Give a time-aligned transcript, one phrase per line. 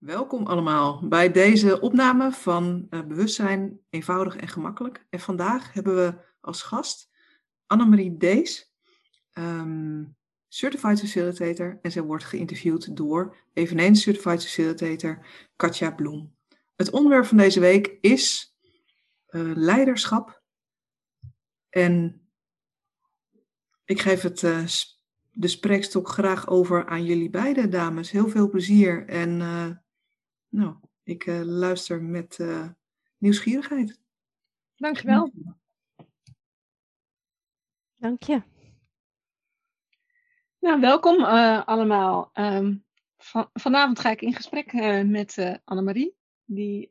[0.00, 5.06] Welkom allemaal bij deze opname van uh, Bewustzijn eenvoudig en gemakkelijk.
[5.10, 7.10] En vandaag hebben we als gast
[7.66, 8.72] Annemarie Dees,
[9.32, 10.16] um,
[10.48, 11.78] Certified Facilitator.
[11.82, 15.26] En zij wordt geïnterviewd door eveneens Certified Facilitator
[15.56, 16.34] Katja Bloem.
[16.76, 18.56] Het onderwerp van deze week is
[19.30, 20.42] uh, leiderschap.
[21.68, 22.22] En
[23.84, 24.66] ik geef het uh,
[25.30, 28.10] de spreekstok graag over aan jullie beide dames.
[28.10, 29.40] Heel veel plezier en
[30.50, 32.68] nou, ik uh, luister met uh,
[33.18, 34.00] nieuwsgierigheid.
[34.76, 35.32] Dankjewel.
[37.96, 38.42] Dank je.
[40.58, 42.30] Nou, welkom uh, allemaal.
[42.34, 42.84] Um,
[43.16, 44.72] van, vanavond ga ik in gesprek
[45.06, 46.90] met Annemarie, die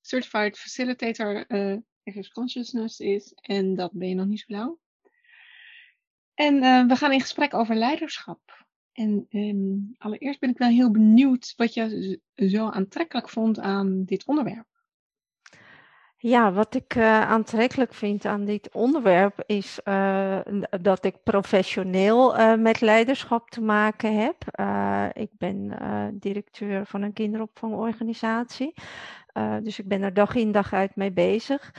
[0.00, 1.46] Certified Facilitator
[2.04, 3.32] Access Consciousness is.
[3.34, 4.78] En dat ben je nog niet zo lang.
[6.34, 8.66] En we gaan in gesprek over leiderschap.
[9.00, 14.26] En um, allereerst ben ik wel heel benieuwd wat je zo aantrekkelijk vond aan dit
[14.26, 14.66] onderwerp.
[16.16, 20.40] Ja, wat ik uh, aantrekkelijk vind aan dit onderwerp is uh,
[20.80, 24.36] dat ik professioneel uh, met leiderschap te maken heb.
[25.16, 25.76] ik ben
[26.14, 28.74] directeur van een kinderopvangorganisatie,
[29.62, 31.72] dus ik ben er dag in dag uit mee bezig.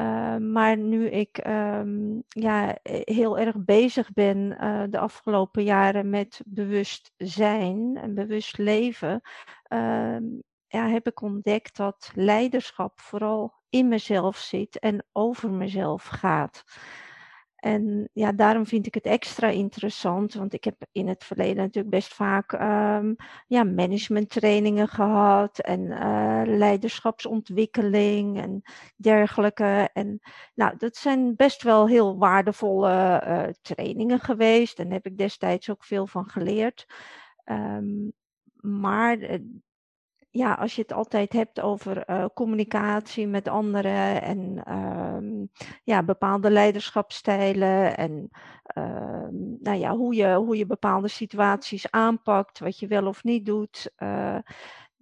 [0.00, 6.40] Uh, maar nu ik um, ja, heel erg bezig ben uh, de afgelopen jaren met
[6.46, 9.20] bewust zijn en bewust leven,
[9.68, 10.16] uh,
[10.66, 16.64] ja, heb ik ontdekt dat leiderschap vooral in mezelf zit en over mezelf gaat.
[17.58, 21.94] En ja, daarom vind ik het extra interessant, want ik heb in het verleden natuurlijk
[21.94, 28.62] best vaak um, ja, managementtrainingen gehad en uh, leiderschapsontwikkeling en
[28.96, 29.90] dergelijke.
[29.92, 30.20] En
[30.54, 35.84] nou, dat zijn best wel heel waardevolle uh, trainingen geweest en heb ik destijds ook
[35.84, 36.86] veel van geleerd.
[37.44, 38.12] Um,
[38.60, 39.38] maar eh,
[40.30, 45.50] ja, als je het altijd hebt over uh, communicatie met anderen en um,
[45.84, 48.28] ja, bepaalde leiderschapstijlen en
[48.78, 49.28] uh,
[49.58, 53.92] nou ja, hoe, je, hoe je bepaalde situaties aanpakt, wat je wel of niet doet,
[53.98, 54.38] uh,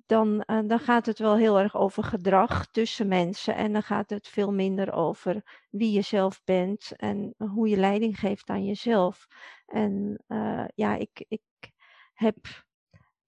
[0.06, 4.28] dan, dan gaat het wel heel erg over gedrag tussen mensen en dan gaat het
[4.28, 9.26] veel minder over wie je zelf bent en hoe je leiding geeft aan jezelf.
[9.66, 10.24] En
[10.74, 11.42] ja, ik, ik
[12.12, 12.36] heb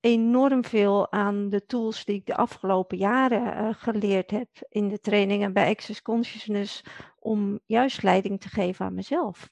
[0.01, 5.01] enorm veel aan de tools die ik de afgelopen jaren uh, geleerd heb in de
[5.01, 6.85] trainingen bij Access Consciousness
[7.19, 9.51] om juist leiding te geven aan mezelf.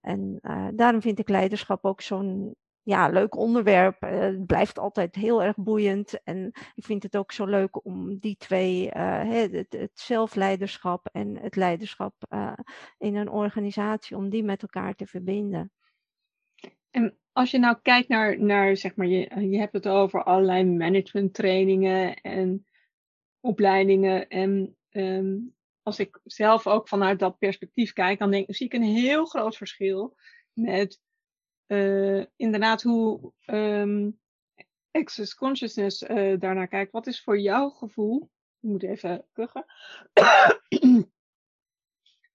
[0.00, 4.02] En uh, daarom vind ik leiderschap ook zo'n ja, leuk onderwerp.
[4.04, 6.22] Uh, het blijft altijd heel erg boeiend.
[6.22, 11.56] En ik vind het ook zo leuk om die twee, het, het, zelfleiderschap en het
[11.56, 12.14] leiderschap
[12.98, 15.72] in een organisatie, om die met elkaar te verbinden.
[16.90, 20.64] En als je nou kijkt naar, naar zeg maar, je, je hebt het over allerlei
[20.64, 22.66] managementtrainingen en
[23.40, 24.28] opleidingen.
[24.28, 28.82] En um, als ik zelf ook vanuit dat perspectief kijk, dan denk, zie ik een
[28.82, 30.16] heel groot verschil
[30.52, 31.00] met
[31.66, 34.20] uh, inderdaad hoe um,
[34.90, 36.92] access consciousness uh, daarnaar kijkt.
[36.92, 38.30] Wat is voor jouw gevoel?
[38.60, 39.64] Ik moet even kuchen.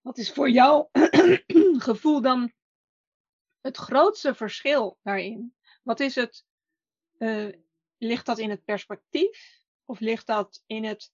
[0.02, 0.90] Wat is voor jouw
[1.88, 2.52] gevoel dan
[3.62, 5.56] het grootste verschil daarin?
[5.84, 6.46] Wat is het?
[7.18, 7.54] Uh,
[7.98, 9.60] ligt dat in het perspectief?
[9.86, 11.12] Of ligt dat in het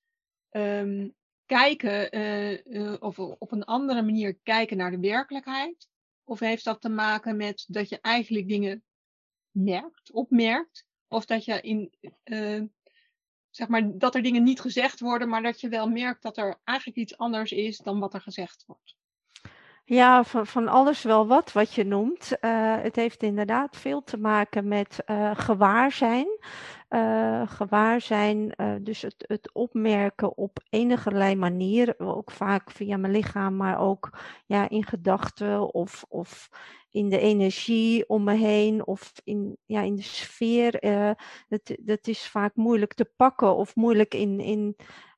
[0.51, 1.15] um,
[1.45, 5.87] kijken uh, uh, of op een andere manier kijken naar de werkelijkheid?
[6.23, 8.83] Of heeft dat te maken met dat je eigenlijk dingen
[9.51, 10.85] merkt, opmerkt?
[11.07, 11.91] Of dat je in,
[13.49, 16.59] zeg maar, dat er dingen niet gezegd worden, maar dat je wel merkt dat er
[16.63, 18.95] eigenlijk iets anders is dan wat er gezegd wordt?
[19.89, 22.37] Ja, van, van alles wel wat, wat je noemt.
[22.41, 26.27] Uh, het heeft inderdaad veel te maken met uh, gewaarzijn.
[26.89, 33.79] Uh, gewaarzijn, dus het, het opmerken op enige manier, ook vaak via mijn lichaam, maar
[33.79, 36.49] ook ja, in gedachten of, of
[36.91, 40.79] in de energie om me heen of in, ja, in de sfeer.
[41.47, 44.75] dat, dat is vaak moeilijk te pakken of moeilijk in, in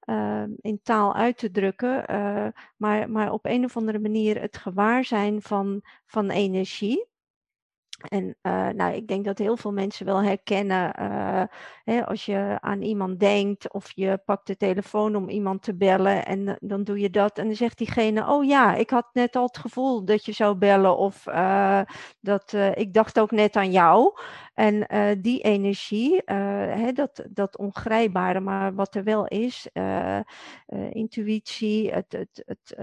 [0.09, 2.47] uh, in taal uit te drukken, uh,
[2.77, 7.08] maar, maar op een of andere manier het gewaarzijn van, van energie.
[8.07, 11.43] En uh, nou, ik denk dat heel veel mensen wel herkennen uh,
[11.83, 16.25] hè, als je aan iemand denkt of je pakt de telefoon om iemand te bellen
[16.25, 19.45] en dan doe je dat en dan zegt diegene, oh ja, ik had net al
[19.45, 21.23] het gevoel dat je zou bellen of
[22.19, 24.13] dat ik dacht ook net aan jou.
[24.53, 24.87] En
[25.21, 29.67] die energie, hè, dat, dat ongrijpbare, maar wat er wel is,
[30.91, 32.73] intuïtie, het, het, het,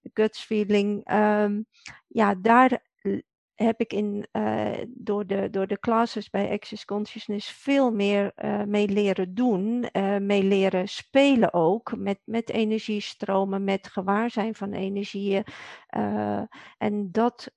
[0.00, 1.66] de guts feeling, um,
[2.06, 2.82] ja, daar
[3.62, 8.62] heb ik in, uh, door, de, door de classes bij Access Consciousness veel meer uh,
[8.62, 15.44] mee leren doen, uh, mee leren spelen ook, met, met energiestromen, met gewaarzijn van energieën.
[16.78, 17.52] en dat,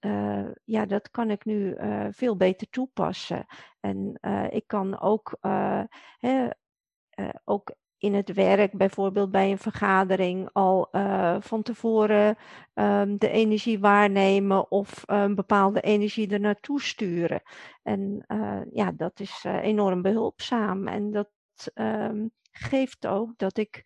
[0.63, 1.75] ja, dat kan ik nu
[2.11, 3.45] veel beter toepassen.
[3.79, 4.19] En
[4.49, 5.37] ik kan ook,
[6.17, 6.47] hè,
[7.43, 12.37] ook in het werk, bijvoorbeeld bij een vergadering, al uh, van tevoren
[12.73, 17.41] um, de energie waarnemen of een bepaalde energie er naartoe sturen.
[17.83, 20.87] En uh, ja, dat is uh, enorm behulpzaam.
[20.87, 21.29] En dat
[21.75, 23.83] um, geeft ook dat ik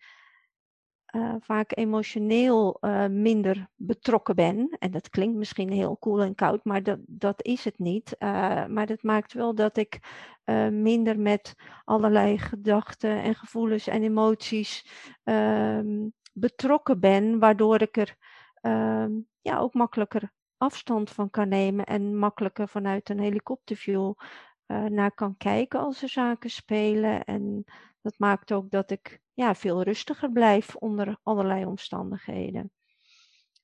[1.16, 4.76] uh, vaak emotioneel uh, minder betrokken ben.
[4.80, 8.16] En dat klinkt misschien heel koel en koud, maar dat, dat is het niet.
[8.20, 10.00] Uh, maar dat maakt wel dat ik
[10.72, 14.92] minder met allerlei gedachten en gevoelens en emoties
[15.24, 18.16] ehm, betrokken ben, waardoor ik er
[18.62, 19.12] ehm,
[19.42, 24.14] ja, ook makkelijker afstand van kan nemen en makkelijker vanuit een helikopterview
[24.68, 27.24] naar kan kijken als er zaken spelen.
[27.24, 27.64] En
[28.02, 32.72] dat maakt ook dat ik ja, veel rustiger blijf onder allerlei omstandigheden.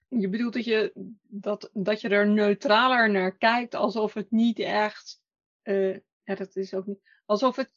[0.08, 0.92] Je bedoelt dat je,
[1.28, 5.22] dat, dat je er neutraler naar kijkt, alsof het niet echt,
[5.64, 5.94] uh,
[6.24, 7.74] ja, dat is ook niet, alsof het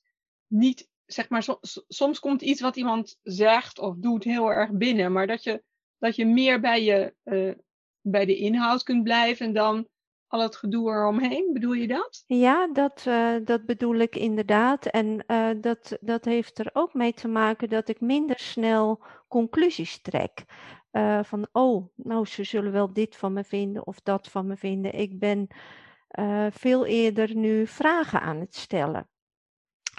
[0.47, 1.47] niet, zeg maar,
[1.89, 5.63] soms komt iets wat iemand zegt of doet heel erg binnen, maar dat je,
[5.99, 7.55] dat je meer bij, je, uh,
[8.01, 9.89] bij de inhoud kunt blijven dan
[10.29, 11.53] al het gedoe eromheen.
[11.53, 12.25] Bedoel je dat?
[12.27, 14.87] Ja, dat, uh, dat bedoel ik inderdaad.
[14.87, 20.01] En uh, dat, dat heeft er ook mee te maken dat ik minder snel conclusies
[20.01, 20.45] trek.
[20.93, 24.57] Uh, van, oh, nou, ze zullen wel dit van me vinden of dat van me
[24.57, 24.93] vinden.
[24.93, 25.49] Ik ben
[26.51, 29.09] veel eerder nu vragen aan het stellen.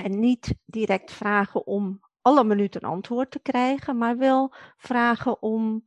[0.03, 5.83] En niet direct vragen om alle minuten antwoord te krijgen, maar wel vragen om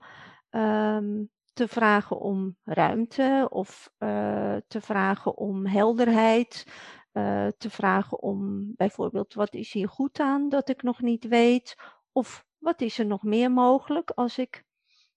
[0.51, 1.31] um,
[1.61, 6.67] te vragen om ruimte of uh, te vragen om helderheid.
[7.13, 11.77] Uh, te vragen om bijvoorbeeld wat is hier goed aan dat ik nog niet weet.
[12.13, 14.65] Of wat is er nog meer mogelijk als ik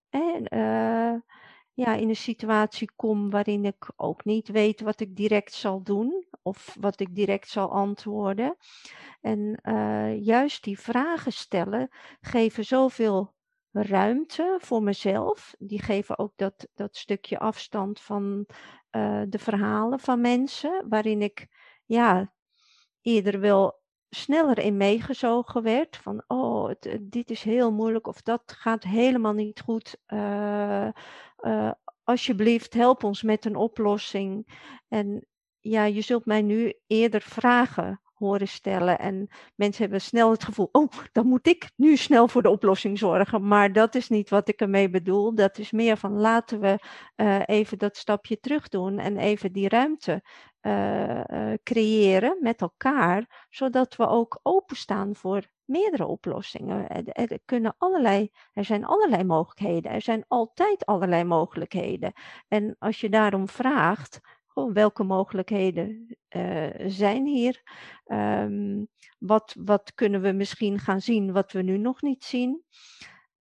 [0.10, 1.14] uh,
[1.74, 6.26] ja, in een situatie kom waarin ik ook niet weet wat ik direct zal doen
[6.42, 8.58] of wat ik direct zal antwoorden.
[9.22, 9.60] En
[10.24, 11.90] juist die vragen stellen
[12.22, 13.34] geven zoveel
[13.74, 15.56] ruimte voor mezelf.
[15.60, 18.46] Die geven ook dat, dat stukje afstand van
[18.92, 21.48] uh, de verhalen van mensen, waarin ik
[21.86, 22.34] ja,
[23.02, 25.98] eerder wel sneller in meegezogen werd.
[25.98, 29.98] Van, oh, het, dit is heel moeilijk of dat gaat helemaal niet goed.
[30.08, 30.90] Uh,
[32.04, 34.48] alsjeblieft, help ons met een oplossing.
[34.88, 35.28] En
[35.60, 39.00] ja, je zult mij nu eerder vragen horen stellen.
[39.00, 42.98] En mensen hebben snel het gevoel, oh, dan moet ik nu snel voor de oplossing
[42.98, 43.48] zorgen.
[43.48, 45.36] Maar dat is niet wat ik ermee bedoel.
[45.36, 46.80] Dat is meer van laten we
[47.16, 50.24] uh, even dat stapje terug doen en even die ruimte
[50.62, 56.88] uh, uh, creëren met elkaar, zodat we ook openstaan voor meerdere oplossingen.
[56.88, 59.92] Er, kunnen allerlei, er zijn allerlei mogelijkheden.
[59.92, 62.14] Er zijn altijd allerlei mogelijkheden.
[62.48, 64.20] En als je daarom vraagt,
[64.54, 67.62] oh, welke mogelijkheden uh, zijn hier?
[68.06, 68.88] Um,
[69.20, 72.64] wat, wat kunnen we misschien gaan zien wat we nu nog niet zien?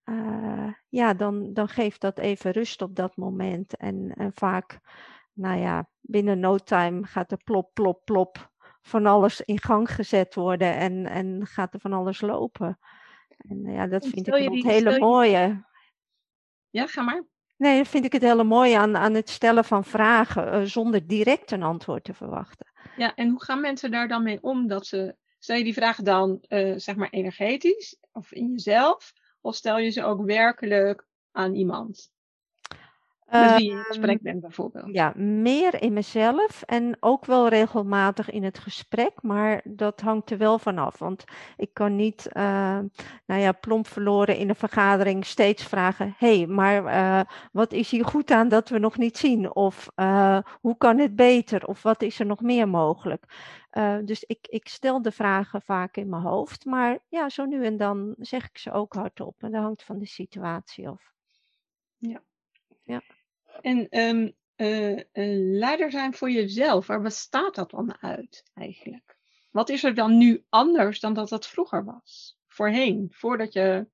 [0.04, 3.76] Uh, ja, dan, dan geeft dat even rust op dat moment.
[3.76, 4.80] En, en vaak,
[5.32, 8.50] nou ja, binnen no time gaat er plop, plop, plop
[8.80, 12.78] van alles in gang gezet worden en, en gaat er van alles lopen.
[13.36, 15.64] En ja, dat vind ik een hele mooie.
[16.70, 17.24] Ja, ga maar.
[17.62, 21.06] Nee, dat vind ik het hele mooie aan, aan het stellen van vragen uh, zonder
[21.06, 22.66] direct een antwoord te verwachten.
[22.96, 24.66] Ja, en hoe gaan mensen daar dan mee om?
[24.66, 29.12] Dat ze, stel je die vragen dan uh, zeg maar energetisch of in jezelf?
[29.40, 32.10] Of stel je ze ook werkelijk aan iemand?
[33.32, 34.94] Met wie je in gesprek ehm, bent bijvoorbeeld.
[34.94, 40.38] Ja, meer in mezelf en ook wel regelmatig in het gesprek, maar dat hangt er
[40.38, 40.98] wel vanaf.
[40.98, 41.24] Want
[41.56, 42.42] ik kan niet, uh,
[43.26, 47.20] nou ja, plomp verloren in een vergadering steeds vragen: hé, hey, maar uh,
[47.52, 49.54] wat is hier goed aan dat we nog niet zien?
[49.54, 51.66] Of uh, hoe kan het beter?
[51.66, 53.24] Of wat is er nog meer mogelijk?
[54.04, 57.76] dus ik, ik stel de vragen vaak in mijn hoofd, maar ja, zo nu en
[57.76, 59.42] dan zeg ik ze ook hardop.
[59.42, 61.12] En dat hangt van de situatie af.
[61.98, 62.22] Ja.
[62.82, 63.02] Ja.
[63.60, 65.00] En um, uh,
[65.58, 69.16] leider zijn voor jezelf, waar bestaat dat dan uit eigenlijk?
[69.50, 72.38] Wat is er dan nu anders dan dat dat vroeger was?
[72.46, 73.86] Voorheen, voordat je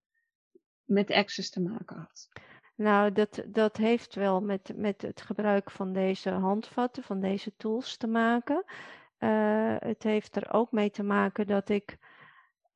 [0.85, 2.29] met access te maken had?
[2.75, 7.97] Nou, dat, dat heeft wel met, met het gebruik van deze handvatten, van deze tools
[7.97, 8.65] te maken.
[9.19, 11.99] Uh, het heeft er ook mee te maken dat ik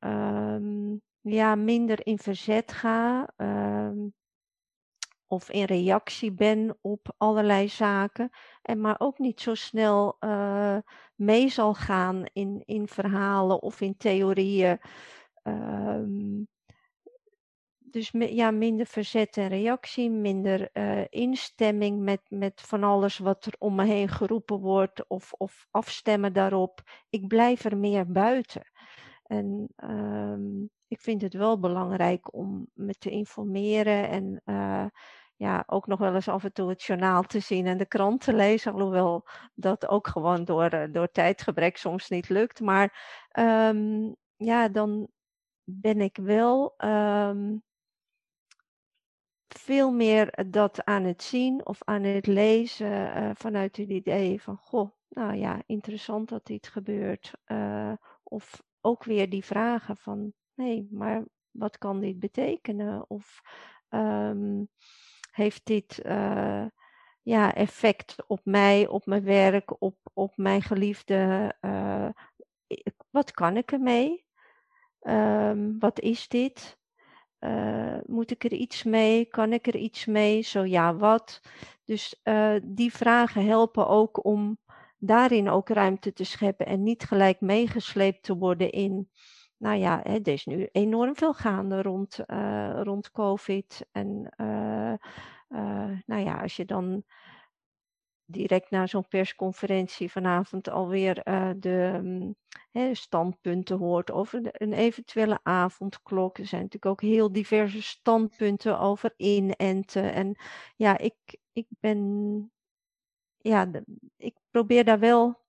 [0.00, 3.32] um, ja, minder in verzet ga.
[3.36, 4.14] Um,
[5.32, 8.30] of in reactie ben op allerlei zaken.
[8.62, 10.76] En maar ook niet zo snel uh,
[11.14, 14.80] mee zal gaan in, in verhalen of in theorieën.
[15.42, 16.48] Um,
[17.78, 23.54] dus ja, minder verzet en reactie, minder uh, instemming met, met van alles wat er
[23.58, 26.82] om me heen geroepen wordt of, of afstemmen daarop.
[27.10, 28.62] Ik blijf er meer buiten.
[29.22, 34.86] En um, ik vind het wel belangrijk om me te informeren en uh,
[35.42, 38.20] ja, ook nog wel eens af en toe het journaal te zien en de krant
[38.20, 38.72] te lezen.
[38.72, 42.60] Alhoewel dat ook gewoon door, uh, door tijdgebrek soms niet lukt.
[42.60, 42.88] Maar
[43.38, 45.08] um, ja, dan
[45.64, 47.62] ben ik wel um,
[49.48, 54.56] veel meer dat aan het zien of aan het lezen uh, vanuit het idee van,
[54.56, 57.32] goh, nou ja, interessant dat dit gebeurt.
[57.46, 63.10] Uh, of ook weer die vragen van, nee, maar wat kan dit betekenen?
[63.10, 63.40] Of
[63.88, 64.68] um,
[65.32, 66.64] heeft dit uh,
[67.22, 71.54] ja, effect op mij, op mijn werk, op, op mijn geliefde?
[73.10, 74.24] wat kan ik ermee?
[75.00, 76.78] Um, wat is dit?
[77.40, 79.24] Uh, moet ik er iets mee?
[79.24, 80.42] Kan ik er iets mee?
[80.42, 81.40] Zo ja, wat?
[81.84, 82.20] Dus
[82.62, 84.58] die vragen helpen ook om
[84.98, 89.10] daarin ook ruimte te scheppen en niet gelijk meegesleept te worden in,
[89.62, 93.86] nou ja, hè, er is nu enorm veel gaande rond, uh, rond COVID.
[93.92, 94.32] En
[96.06, 97.04] nou ja, als je dan
[98.24, 101.22] direct na zo'n persconferentie vanavond alweer
[101.56, 102.34] de um,
[102.70, 106.38] hè, standpunten hoort over een eventuele avondklok.
[106.38, 110.12] Er zijn natuurlijk ook heel diverse standpunten over inenten.
[110.12, 110.36] En
[110.76, 111.14] ja, ik,
[111.52, 112.52] ik ben,
[113.38, 113.70] ja,
[114.16, 115.41] ik probeer daar wel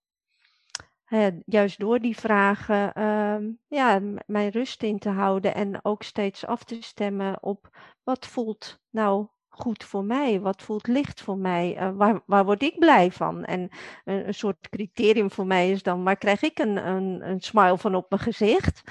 [1.13, 6.45] uh, juist door die vragen uh, ja, mijn rust in te houden en ook steeds
[6.45, 10.39] af te stemmen op wat voelt nou goed voor mij?
[10.39, 11.77] Wat voelt licht voor mij?
[11.81, 13.45] Uh, waar, waar word ik blij van?
[13.45, 13.69] En
[14.03, 17.77] een, een, soort criterium voor mij is dan, waar krijg ik een, een, een smile
[17.77, 18.83] van op mijn gezicht?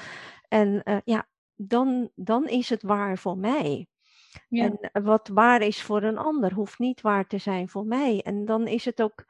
[0.48, 3.86] En uh, ja, dan, dan is het waar voor mij.
[4.48, 4.64] Ja.
[4.64, 8.20] En wat waar is voor een ander, hoeft niet waar te zijn voor mij.
[8.22, 9.24] En dan is het ook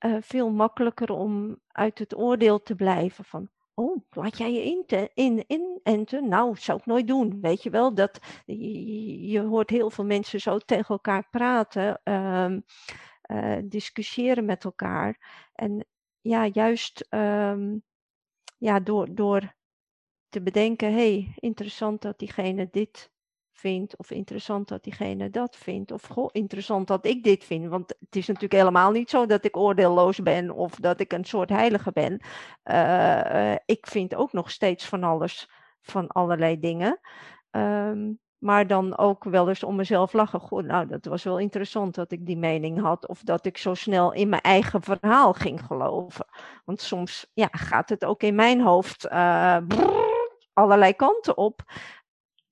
[0.00, 5.10] uh, veel makkelijker om uit het oordeel te blijven van, Oh, laat jij je in,
[5.14, 6.28] in, inenten?
[6.28, 7.40] Nou, zou ik nooit doen.
[7.40, 12.64] Weet je wel, dat, je, je hoort heel veel mensen zo tegen elkaar praten, um,
[13.30, 15.18] uh, discussiëren met elkaar.
[15.54, 15.86] En
[16.20, 17.82] ja, juist um,
[18.58, 19.54] ja, door, door
[20.28, 23.10] te bedenken, hey, interessant dat diegene dit
[23.60, 27.68] vindt, of interessant dat diegene dat vindt, of interessant dat ik dit vind.
[27.68, 31.24] Want het is natuurlijk helemaal niet zo dat ik oordeelloos ben of dat ik een
[31.24, 32.20] soort heilige ben.
[32.64, 35.50] Uh, ik vind ook nog steeds van alles,
[35.80, 37.00] van allerlei dingen.
[37.50, 40.40] Um, maar dan ook wel eens om mezelf lachen.
[40.40, 43.08] Goh, nou, dat was wel interessant dat ik die mening had.
[43.08, 46.26] Of dat ik zo snel in mijn eigen verhaal ging geloven.
[46.64, 49.08] Want soms ja, gaat het ook in mijn hoofd
[49.66, 50.00] brrr,
[50.52, 51.62] allerlei kanten op.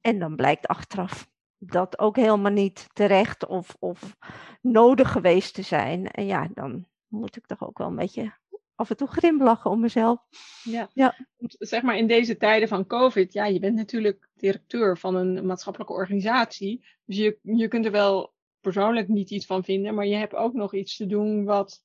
[0.00, 1.28] En dan blijkt achteraf
[1.58, 4.16] dat ook helemaal niet terecht of, of
[4.60, 6.06] nodig geweest te zijn.
[6.06, 8.32] En ja, dan moet ik toch ook wel een beetje
[8.74, 10.20] af en toe grimlachen om mezelf.
[10.62, 10.90] Ja.
[10.92, 11.16] ja,
[11.58, 15.92] zeg maar in deze tijden van COVID, ja, je bent natuurlijk directeur van een maatschappelijke
[15.92, 16.84] organisatie.
[17.04, 20.52] Dus je, je kunt er wel persoonlijk niet iets van vinden, maar je hebt ook
[20.52, 21.84] nog iets te doen wat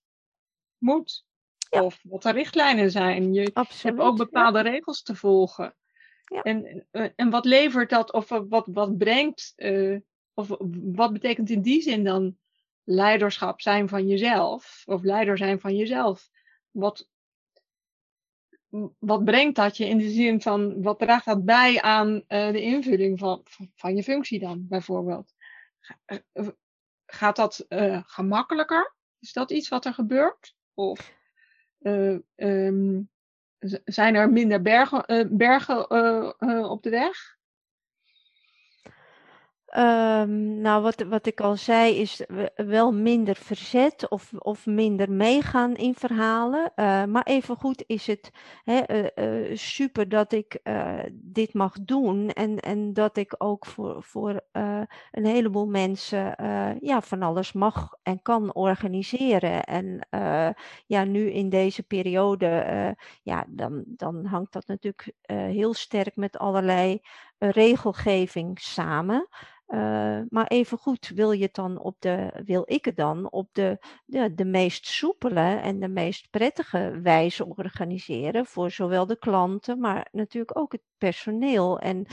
[0.77, 1.25] moet.
[1.70, 1.84] Ja.
[1.84, 3.34] Of wat de richtlijnen zijn.
[3.34, 4.70] Je Absoluut, hebt ook bepaalde ja.
[4.70, 5.75] regels te volgen.
[6.24, 10.00] En, eh, en wat levert dat, of wat, wat brengt, uh,
[10.34, 10.48] of
[10.94, 12.38] wat betekent in die zin dan
[12.84, 16.30] leiderschap zijn van jezelf, of leider zijn van jezelf?
[16.72, 17.08] Wat,
[19.00, 23.20] wat brengt dat je in de zin van, wat draagt dat bij aan de invulling
[23.20, 23.42] van,
[23.75, 25.34] van, je functie dan, bijvoorbeeld?
[27.06, 27.65] Gaat dat
[28.06, 28.96] gemakkelijker?
[29.20, 30.56] Is dat iets wat er gebeurt?
[30.74, 31.15] Of
[31.80, 33.10] um,
[33.86, 37.38] zijn er minder bergen, uh, bergen uh, uh, op de weg?
[39.77, 42.25] Um, nou, wat, wat ik al zei, is
[42.56, 46.72] wel minder verzet of, of minder meegaan in verhalen.
[46.75, 48.32] Uh, maar evengoed is het
[48.63, 48.82] hè,
[49.15, 50.62] uh, uh, super dat ik
[51.12, 52.30] dit mag doen.
[52.30, 54.42] En, en dat ik ook voor, voor
[55.12, 56.36] een heleboel mensen
[56.80, 59.63] ja, van alles mag en kan organiseren.
[59.63, 60.08] En
[60.86, 62.65] ja, nu in deze periode,
[63.22, 67.01] ja, dan, dan hangt dat natuurlijk heel sterk met allerlei
[67.38, 69.27] regelgeving samen.
[69.67, 73.77] Uh, maar evengoed wil je het dan op de, wil ik het dan op de,
[74.05, 80.08] de, de meest soepele en de meest prettige wijze organiseren voor zowel de klanten, maar
[80.12, 81.79] natuurlijk ook het personeel.
[81.79, 82.05] En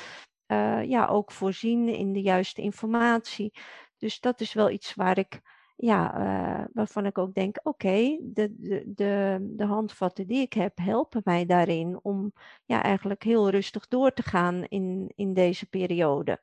[0.46, 3.52] uh, ja, ook voorzien in de juiste informatie.
[3.98, 5.40] dus dat is wel iets waar ik,
[5.76, 10.78] ja, uh, waarvan ik ook denk, oké, de, de, de, de handvatten die ik heb
[10.78, 12.32] helpen mij daarin om
[12.64, 16.40] ja, eigenlijk heel rustig door te gaan in, in deze periode.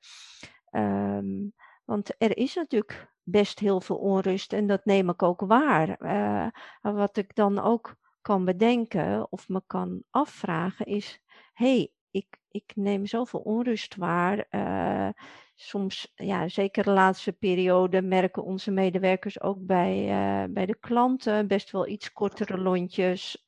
[0.72, 1.54] Um,
[1.86, 6.02] want er is natuurlijk best heel veel onrust en dat neem ik ook waar.
[6.02, 6.48] Uh,
[6.82, 11.22] wat ik dan ook kan bedenken of me kan afvragen is:
[11.54, 14.46] hey, ik, ik neem zoveel onrust waar.
[14.52, 15.10] Uh,
[15.56, 21.48] soms, ja, zeker de laatste periode, merken onze medewerkers ook bij, uh, bij de klanten
[21.48, 23.44] best wel iets kortere lontjes.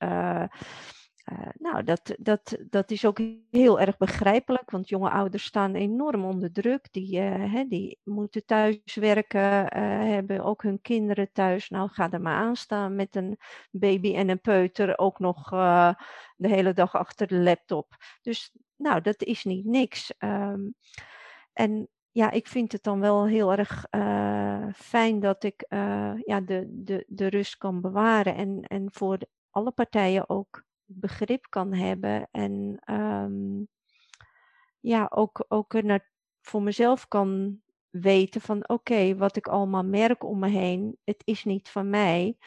[1.31, 3.19] Uh, nou, dat, dat, dat is ook
[3.51, 6.87] heel erg begrijpelijk, want jonge ouders staan enorm onder druk.
[6.91, 9.67] Die, uh, hè, die moeten thuis werken, uh,
[9.99, 11.69] hebben ook hun kinderen thuis.
[11.69, 13.37] Nou, ga er maar aan staan met een
[13.71, 15.49] baby en een peuter, ook nog
[16.35, 17.95] de hele dag achter de laptop.
[18.21, 20.13] Dus, nou, dat is niet niks.
[20.19, 20.75] Um,
[21.53, 23.85] en ja, ik vind het dan wel heel erg
[24.75, 25.65] fijn dat ik
[26.25, 29.17] ja, de, de, de rust kan bewaren en, en voor
[29.49, 33.67] alle partijen ook begrip kan hebben en um,
[34.79, 36.09] ja, ook, ook naar,
[36.41, 41.43] voor mezelf kan weten van oké, wat ik allemaal merk om me heen, het is
[41.43, 42.37] niet van mij.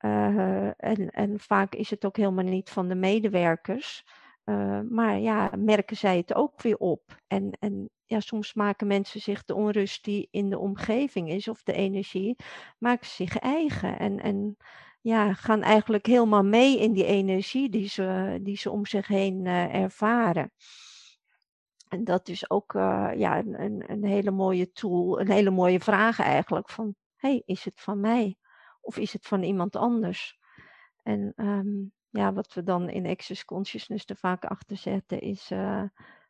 [0.00, 4.04] Uh, en, en vaak is het ook helemaal niet van de medewerkers.
[4.44, 7.16] Uh, maar ja, merken zij het ook weer op.
[7.26, 11.62] En, en ja, soms maken mensen zich de onrust die in de omgeving is, of
[11.62, 12.36] de energie,
[12.78, 13.98] maken zich eigen.
[13.98, 14.56] En, en
[15.00, 19.44] ja, gaan eigenlijk helemaal mee in die energie die ze, die ze om zich heen
[19.44, 20.52] uh, ervaren.
[21.88, 26.20] En dat is ook uh, ja, een, een hele mooie tool, een hele mooie vraag
[26.20, 26.70] eigenlijk.
[26.70, 28.36] Van, hey, is het van mij?
[28.80, 30.38] Of is het van iemand anders?
[31.02, 35.84] En um, ja, wat we dan in Access Consciousness er vaak achter zetten is uh,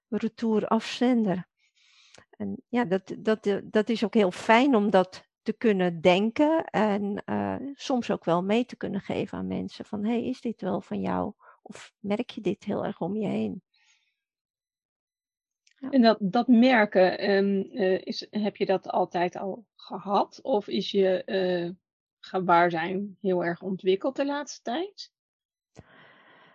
[0.09, 1.47] retour afzender.
[2.31, 7.23] En ja, dat, dat, dat is ook heel fijn om dat te kunnen denken en
[7.27, 10.81] uh, soms ook wel mee te kunnen geven aan mensen van hey, is dit wel
[10.81, 11.33] van jou?
[11.63, 13.63] Of merk je dit heel erg om je heen?
[15.91, 20.39] En dat, dat merken, um, uh, is, heb je dat altijd al gehad?
[20.43, 21.71] Of is je uh,
[22.21, 25.13] gewaarzijn heel erg ontwikkeld de laatste tijd?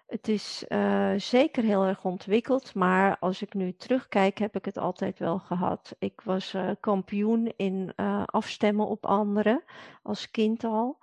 [0.05, 4.77] Het is uh, zeker heel erg ontwikkeld, maar als ik nu terugkijk, heb ik het
[4.77, 5.95] altijd wel gehad.
[5.99, 9.63] Ik was uh, kampioen in uh, afstemmen op anderen
[10.01, 10.99] als kind al.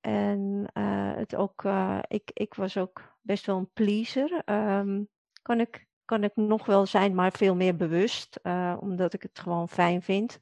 [0.00, 0.70] En
[1.16, 1.64] het ook,
[2.08, 4.42] ik, ik was ook best wel een pleaser.
[4.50, 5.08] Um,
[5.42, 8.40] kan, ik, kan ik nog wel zijn, maar veel meer bewust,
[8.78, 10.38] omdat ik het gewoon fijn vind.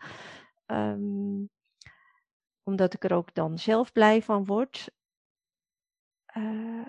[0.67, 1.51] Um,
[2.63, 4.91] omdat ik er ook dan zelf blij van word.
[6.37, 6.87] Uh,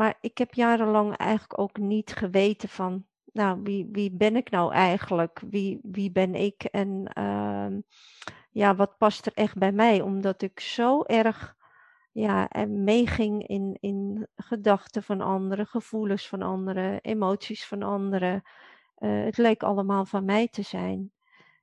[0.00, 4.72] maar ik heb jarenlang eigenlijk ook niet geweten van, nou, wie, wie ben ik nou
[4.72, 5.40] eigenlijk?
[5.50, 6.64] Wie, wie ben ik?
[6.64, 7.78] En uh,
[8.50, 10.00] ja, wat past er echt bij mij?
[10.00, 11.54] Omdat ik zo erg
[12.12, 18.42] ja, meeging in, in gedachten van anderen, gevoelens van anderen, emoties van anderen.
[18.98, 21.12] Uh, het leek allemaal van mij te zijn.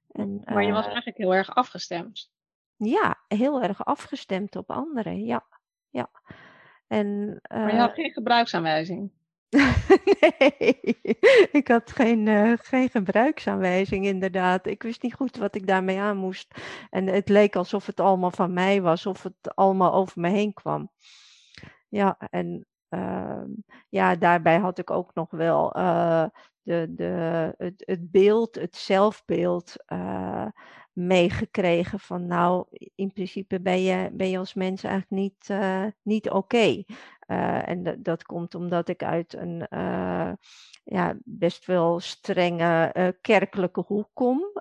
[0.08, 2.32] En, maar je was uh, eigenlijk heel erg afgestemd.
[2.76, 5.48] Ja, heel erg afgestemd op anderen, ja.
[5.90, 6.10] ja.
[6.88, 9.12] En, uh, maar je had geen gebruiksaanwijzing?
[10.40, 10.80] nee,
[11.52, 14.68] ik had geen, uh, geen gebruiksaanwijzing inderdaad.
[14.68, 16.62] Ik wist niet goed wat ik daarmee aan moest.
[16.90, 20.54] En het leek alsof het allemaal van mij was, of het allemaal over me heen
[20.54, 20.92] kwam.
[21.90, 23.44] Ja, en uh,
[23.90, 26.26] ja, daarbij had ik ook nog wel uh,
[26.62, 29.76] de, de, het, het beeld, het zelfbeeld
[30.98, 36.30] meegekregen van nou, in principe ben je, ben je als mens eigenlijk niet, uh, niet
[36.30, 36.84] oké.
[37.28, 40.32] Uh, en dat, dat komt omdat ik uit een uh,
[40.84, 44.52] ja, best wel strenge kerkelijke hoek kom.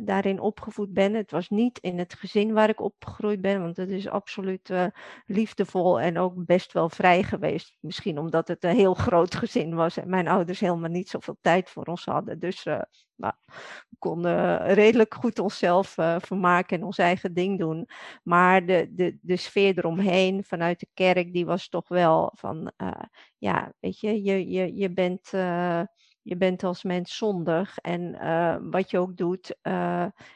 [0.00, 1.14] daarin opgevoed ben.
[1.14, 4.72] Het was niet in het gezin waar ik opgegroeid ben, want het is absoluut
[5.26, 7.76] liefdevol en ook best wel vrij geweest.
[7.80, 11.70] Misschien omdat het een heel groot gezin was en mijn ouders helemaal niet zoveel tijd
[11.70, 12.38] voor ons hadden.
[12.38, 12.66] Dus
[13.20, 13.34] nou,
[13.88, 17.88] we konden redelijk goed onszelf uh, vermaken en ons eigen ding doen.
[18.22, 22.90] Maar de, de, de sfeer eromheen vanuit de kerk, die was toch wel van, uh,
[23.38, 25.82] ja, weet je, je, je, je, bent, uh,
[26.22, 27.78] je bent als mens zondig.
[27.78, 28.18] En
[28.70, 29.56] wat je ook doet,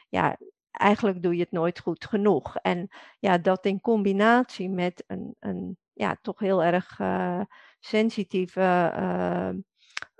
[0.09, 0.37] ja,
[0.71, 2.55] eigenlijk doe je het nooit goed genoeg.
[2.55, 2.87] En
[3.19, 6.99] ja, dat in combinatie met een, een ja, toch heel erg
[7.79, 8.91] sensitieve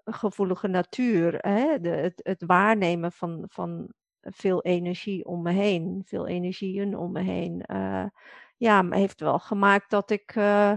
[0.05, 1.79] gevoelige natuur, hè?
[1.79, 7.63] De, het, waarnemen van, van veel energie om me heen, veel energieën om me heen,
[7.71, 8.05] uh,
[8.57, 10.71] ja, heeft wel gemaakt dat ik uh,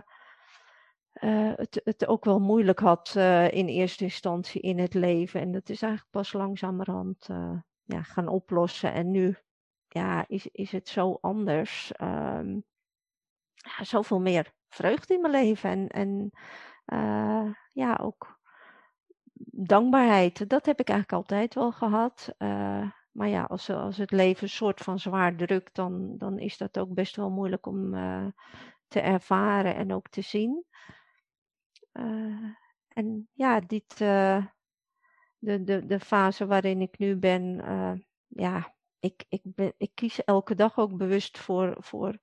[1.20, 3.14] uh, het, het ook wel moeilijk had
[3.50, 5.40] in eerste instantie in het leven.
[5.40, 7.26] En dat is eigenlijk pas langzamerhand
[7.84, 8.92] ja, gaan oplossen.
[8.92, 9.36] En nu
[9.88, 11.92] ja, is, is het zo anders.
[12.00, 12.64] Um,
[13.54, 15.70] ja, zoveel meer vreugde in mijn leven.
[15.70, 16.30] En, en
[17.72, 18.37] ja, ook
[19.66, 20.48] dankbaarheid.
[20.48, 22.34] Dat heb ik eigenlijk altijd wel gehad.
[22.38, 26.56] Uh, maar ja, als, als het leven een soort van zwaar drukt, dan, dan is
[26.56, 28.26] dat ook best wel moeilijk om uh,
[28.88, 30.64] te ervaren en ook te zien.
[32.88, 34.44] en ja, dit, de,
[35.38, 37.56] de, de fase waarin ik nu ben,
[38.26, 42.18] ja, ik, ik, ben, ik kies elke dag ook bewust voor, voor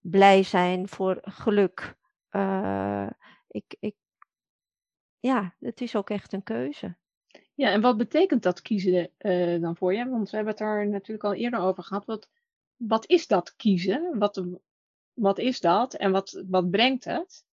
[0.00, 1.96] blij zijn, voor geluk.
[3.48, 3.94] Ik, ik,
[5.26, 6.96] ja, het is ook echt een keuze.
[7.54, 10.08] Ja, en wat betekent dat kiezen uh, dan voor je?
[10.08, 12.04] Want we hebben het er natuurlijk al eerder over gehad.
[12.04, 12.28] Wat,
[12.76, 14.18] wat is dat kiezen?
[14.18, 14.44] Wat,
[15.12, 17.44] wat is dat en wat, wat brengt het?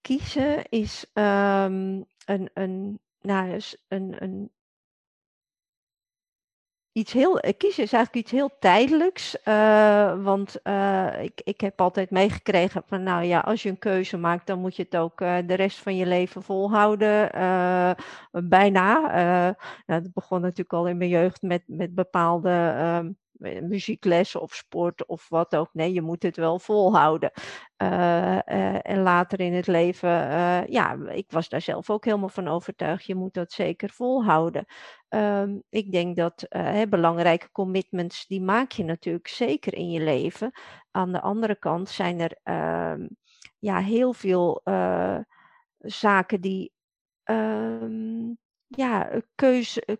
[0.00, 4.50] Kiezen is um, een, een, nou, een, een
[6.96, 9.36] iets heel, eh, kiezen is eigenlijk iets heel tijdelijks.
[9.44, 14.16] Uh, want uh, ik, ik heb altijd meegekregen van, nou ja, als je een keuze
[14.16, 17.30] maakt, dan moet je het ook de rest van je leven volhouden.
[18.30, 19.00] bijna.
[19.86, 25.06] nou, dat begon natuurlijk al in mijn jeugd met, met bepaalde ehm, muzieklessen of sport
[25.06, 25.68] of wat ook.
[25.72, 27.30] Nee, je moet het wel volhouden.
[27.82, 30.10] Uh, uh, en later in het leven,
[30.72, 33.04] ja, ik was daar zelf ook helemaal van overtuigd.
[33.04, 34.64] Je moet dat zeker volhouden.
[35.08, 36.46] Um, ik denk dat
[36.88, 40.52] belangrijke commitments, die maak je natuurlijk zeker in je leven.
[40.90, 43.06] Aan de andere kant zijn er ehm,
[43.58, 44.62] ja, heel veel
[45.78, 46.72] zaken die
[47.24, 49.98] um, ja, keuze,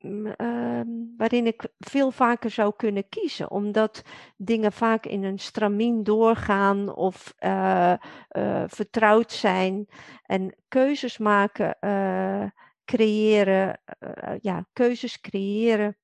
[0.00, 0.80] uh,
[1.16, 4.02] waarin ik veel vaker zou kunnen kiezen, omdat
[4.36, 7.94] dingen vaak in een stramien doorgaan of uh,
[8.36, 9.86] uh, vertrouwd zijn
[10.22, 12.44] en keuzes maken, uh,
[12.84, 13.80] creëren,
[14.40, 15.96] ja, keuzes creëren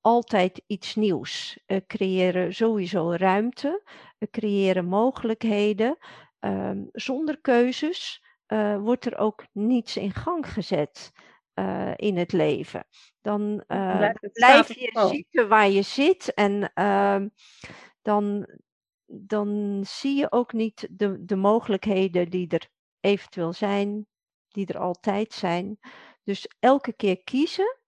[0.00, 3.82] altijd iets nieuws, creëren sowieso ruimte,
[4.30, 5.98] creëren mogelijkheden.
[6.38, 8.24] Ehm, zonder keuzes
[8.80, 11.12] wordt er ook niets in gang gezet
[11.54, 12.86] uh, in het leven.
[13.20, 17.22] Dan uh, blijf je zitten waar je zit en uh,
[18.02, 18.48] dan,
[19.06, 22.68] dan zie je ook niet de, de mogelijkheden die er
[23.00, 24.06] eventueel zijn,
[24.48, 25.78] die er altijd zijn.
[26.22, 27.78] Dus elke keer kiezen.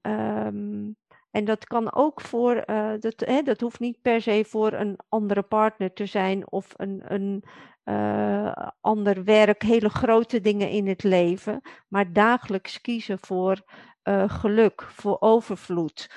[0.00, 0.96] Um,
[1.30, 4.98] en dat kan ook voor, uh, dat, hè, dat hoeft niet per se voor een
[5.08, 7.44] andere partner te zijn of een, een
[7.84, 13.62] uh, ander werk, hele grote dingen in het leven, maar dagelijks kiezen voor
[14.04, 16.10] uh, geluk, voor overvloed,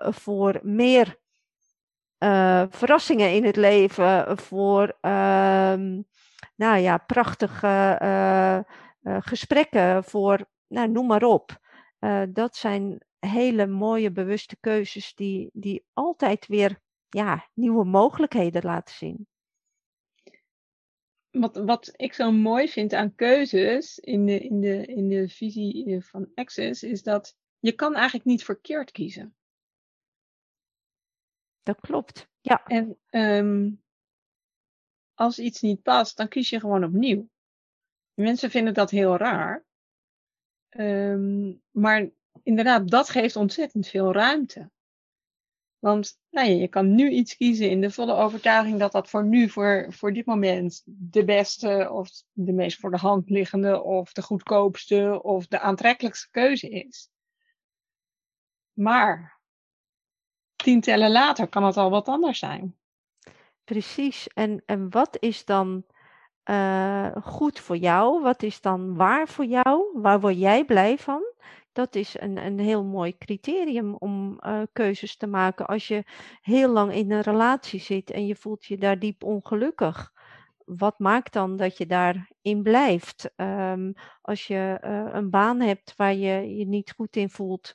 [0.00, 1.18] voor meer
[2.70, 6.00] verrassingen in het leven, voor ehm,
[6.56, 8.64] nou ja, prachtige
[9.02, 11.58] gesprekken, voor nou, noem maar op.
[12.32, 19.28] dat zijn hele mooie bewuste keuzes die, die altijd weer ja, nieuwe mogelijkheden laten zien.
[21.30, 26.04] Wat, wat ik zo mooi vind aan keuzes in de, in, de, in de visie
[26.04, 29.34] van Access is dat je kan eigenlijk niet verkeerd kiezen.
[31.62, 32.64] Dat klopt, ja.
[32.64, 33.82] En um,
[35.14, 37.28] als iets niet past, dan kies je gewoon opnieuw.
[38.14, 39.64] Mensen vinden dat heel raar.
[40.70, 42.10] Um, maar
[42.42, 44.70] inderdaad, dat geeft ontzettend veel ruimte.
[45.78, 49.24] Want nou ja, je kan nu iets kiezen in de volle overtuiging dat dat voor
[49.24, 54.12] nu, voor, voor dit moment, de beste of de meest voor de hand liggende of
[54.12, 57.10] de goedkoopste of de aantrekkelijkste keuze is.
[58.72, 59.40] Maar
[60.56, 62.76] tien tellen later kan het al wat anders zijn.
[63.64, 64.28] Precies.
[64.28, 65.84] En, en wat is dan
[66.44, 68.22] uh, goed voor jou?
[68.22, 70.00] Wat is dan waar voor jou?
[70.00, 71.22] Waar word jij blij van?
[71.80, 75.66] Dat is een, een heel mooi criterium om uh, keuzes te maken.
[75.66, 76.04] Als je
[76.40, 80.12] heel lang in een relatie zit en je voelt je daar diep ongelukkig.
[80.64, 83.30] Wat maakt dan dat je daarin blijft?
[83.36, 87.74] Um, als je uh, een baan hebt waar je je niet goed in voelt.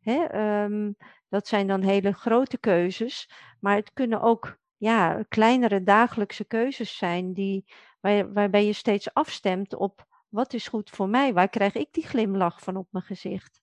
[0.00, 0.96] Hè, um,
[1.28, 3.30] dat zijn dan hele grote keuzes.
[3.60, 7.64] Maar het kunnen ook ja, kleinere dagelijkse keuzes zijn die,
[8.00, 11.32] waar, waarbij je steeds afstemt op wat is goed voor mij?
[11.32, 13.62] Waar krijg ik die glimlach van op mijn gezicht?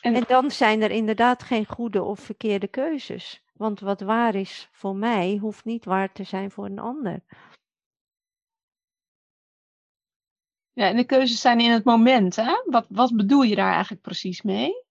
[0.00, 3.44] En, en dan zijn er inderdaad geen goede of verkeerde keuzes.
[3.52, 7.22] Want wat waar is voor mij, hoeft niet waar te zijn voor een ander.
[10.72, 12.62] Ja, en de keuzes zijn in het moment, hè?
[12.64, 14.84] Wat, wat bedoel je daar eigenlijk precies mee?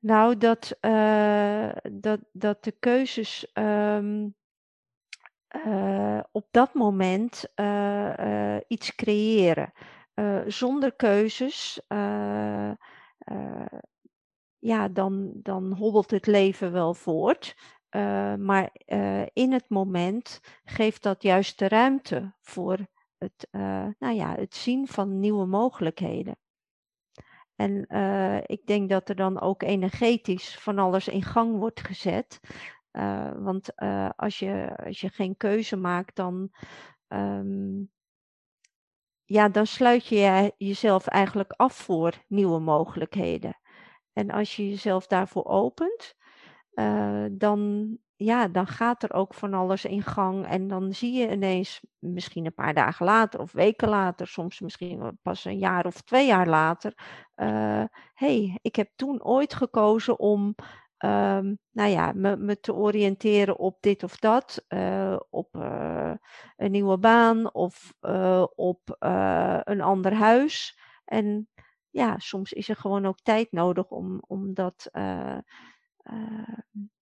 [0.00, 4.34] Nou, dat, uh, dat, dat de keuzes um,
[5.52, 9.72] uh, op dat moment uh, uh, iets creëren.
[10.46, 11.80] zonder keuzes,
[14.58, 17.56] ja, dan, dan hobbelt het leven wel voort.
[18.38, 18.70] maar
[19.32, 22.78] in het moment geeft dat juist de ruimte voor
[23.18, 23.48] het,
[23.98, 26.36] nou ja, het zien van nieuwe mogelijkheden.
[27.56, 27.86] En
[28.46, 32.40] ik denk dat er dan ook energetisch van alles in gang wordt gezet.
[33.38, 33.76] Want
[34.16, 36.50] als, je, als je geen keuze maakt, dan,
[37.08, 37.82] ehm,
[39.24, 43.56] ja, dan sluit je jezelf eigenlijk af voor nieuwe mogelijkheden.
[44.12, 46.14] En als je jezelf daarvoor opent,
[47.30, 50.46] dan, ja, dan gaat er ook van alles in gang.
[50.46, 55.18] En dan zie je ineens, misschien een paar dagen later of weken later, soms misschien
[55.22, 56.94] pas een jaar of twee jaar later.
[57.34, 60.54] Hé, hey, ik heb toen ooit gekozen om
[61.04, 66.14] um, nou ja, me, me, te oriënteren op dit of dat, uh, op uh,
[66.56, 68.96] een nieuwe baan of uh, op
[69.64, 70.78] een ander huis.
[71.04, 71.48] En
[71.90, 74.90] ja, soms is er gewoon ook tijd nodig om, om dat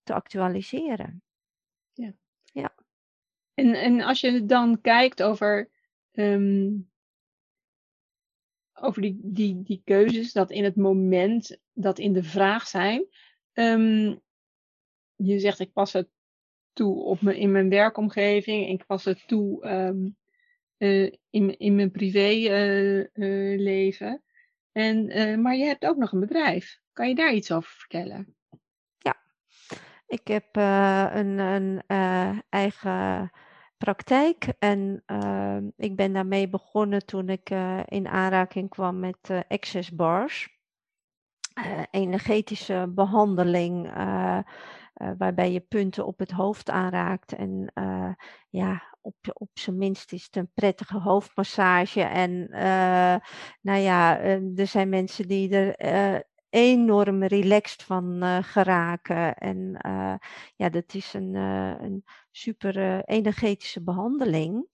[0.02, 1.22] te actualiseren.
[1.92, 2.12] Ja.
[2.44, 2.74] ja.
[3.54, 5.70] En, en als je dan kijkt over,
[6.12, 6.90] um,
[8.72, 13.06] over die, die, die keuzes, dat in het moment dat in de vraag zijn,
[13.60, 14.20] um,
[15.16, 16.08] je zegt ik pas het
[16.72, 20.16] toe op me, in mijn werkomgeving, ik pas het toe um,
[20.78, 23.10] uh, in, in mijn privéleven.
[23.14, 24.22] Uh, uh, leven.
[24.72, 26.80] en, maar je hebt ook nog een bedrijf.
[26.92, 28.34] Kan je daar iets over vertellen?
[30.10, 33.30] Ik heb uh, een, een uh, eigen
[33.76, 37.50] praktijk en uh, ik ben daarmee begonnen toen ik
[37.84, 40.59] in aanraking kwam met access bars.
[41.90, 43.92] Energetische behandeling
[45.18, 47.72] waarbij je punten op het hoofd aanraakt en
[48.48, 52.02] ja, op, op zijn minst is het een prettige hoofdmassage.
[52.02, 52.48] En
[53.60, 54.18] nou ja,
[54.56, 59.34] er zijn mensen die er enorm relaxed van geraken.
[59.34, 59.76] En
[60.56, 64.66] ja, dat is een, een super energetische behandeling.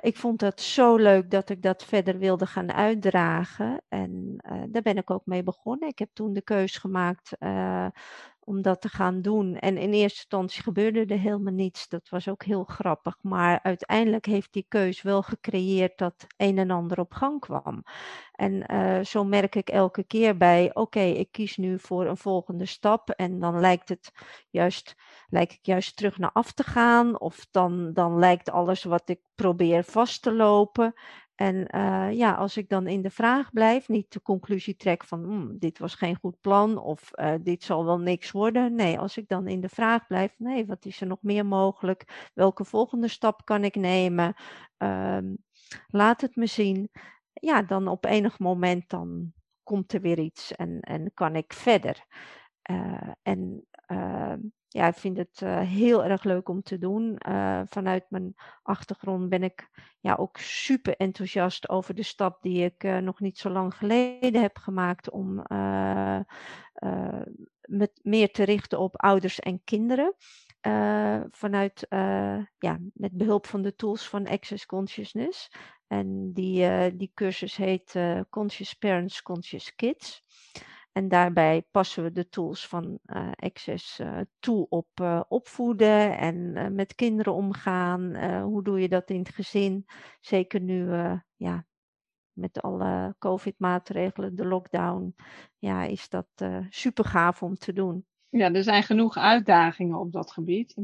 [0.00, 3.82] Ik vond dat zo leuk dat ik dat verder wilde gaan uitdragen.
[3.88, 4.36] En
[4.68, 5.88] daar ben ik ook mee begonnen.
[5.88, 7.36] Ik heb toen de keus gemaakt
[8.44, 9.56] om dat te gaan doen.
[9.56, 11.88] En in eerste instantie gebeurde er helemaal niets.
[11.88, 13.16] Dat was ook heel grappig.
[13.22, 17.82] Maar uiteindelijk heeft die keus wel gecreëerd dat een en ander op gang kwam.
[18.32, 22.66] En uh, zo merk ik elke keer bij, oké, ik kies nu voor een volgende
[22.66, 23.10] stap.
[23.10, 24.12] En dan lijkt het
[24.50, 24.96] juist,
[25.28, 27.20] lijkt ik juist terug naar af te gaan.
[27.20, 30.94] Of dan, dan lijkt alles wat ik probeer vast te lopen.
[31.40, 35.24] En uh, ja, als ik dan in de vraag blijf, niet de conclusie trek van
[35.24, 38.74] hm, dit was geen goed plan of uh, dit zal wel niks worden.
[38.74, 42.30] Nee, als ik dan in de vraag blijf, nee, wat is er nog meer mogelijk?
[42.34, 44.34] Welke volgende stap kan ik nemen?
[44.78, 45.18] Uh,
[45.86, 46.90] laat het me zien.
[47.32, 52.06] Ja, dan op enig moment dan komt er weer iets en, en kan ik verder.
[52.70, 54.38] Uh, en ehm,
[54.72, 57.20] ja, ik vind het uh, heel erg leuk om te doen.
[57.28, 59.68] Uh, vanuit mijn achtergrond ben ik
[60.00, 64.40] ja, ook super enthousiast over de stap die ik uh, nog niet zo lang geleden
[64.42, 65.44] heb gemaakt om
[67.60, 70.14] met meer te richten op ouders en kinderen.
[71.30, 71.86] vanuit,
[72.58, 75.52] ja, met behulp van de tools van Access Consciousness.
[75.86, 80.24] En die, die cursus heet Conscious Parents, Conscious Kids.
[80.92, 86.74] En daarbij passen we de tools van uh, Access uh, toe op uh, opvoeden en
[86.74, 88.16] met kinderen omgaan.
[88.42, 89.86] hoe doe je dat in het gezin?
[90.20, 90.92] Zeker nu
[91.36, 91.66] ja,
[92.32, 95.14] met alle COVID-maatregelen, de lockdown,
[95.58, 96.26] ja, is dat
[96.68, 98.06] super gaaf om te doen.
[98.28, 100.74] Ja, er zijn genoeg uitdagingen op dat gebied.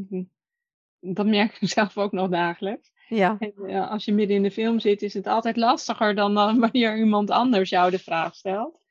[1.01, 2.93] Dat merk ik zelf ook nog dagelijks.
[3.09, 3.37] Ja.
[3.39, 7.31] En, als je midden in de film zit, is het altijd lastiger dan wanneer iemand
[7.31, 8.85] anders jou de vraag stelt.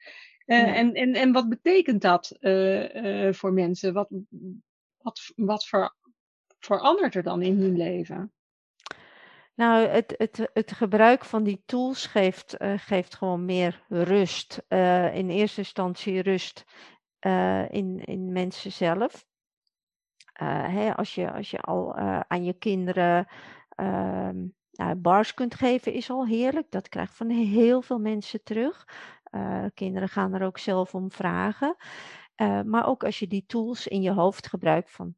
[0.45, 3.93] Uh, en, en, en wat betekent dat uh, uh, voor mensen?
[3.93, 4.09] Wat,
[4.97, 5.95] wat, wat ver,
[6.59, 8.33] verandert er dan in hun leven?
[9.55, 14.61] Nou, het, het, het gebruik van die tools geeft, geeft gewoon meer rust.
[15.13, 16.63] in eerste instantie rust
[17.69, 19.25] in, in mensen zelf.
[20.33, 21.95] Hè, als, je, als je al
[22.27, 23.27] aan je kinderen
[23.69, 26.71] ehm, nou, bars kunt geven, is al heerlijk.
[26.71, 28.87] Dat krijgt van heel veel mensen terug.
[29.35, 31.75] Uh, kinderen gaan er ook zelf om vragen.
[32.35, 35.15] Uh, maar ook als je die tools in je hoofd gebruikt van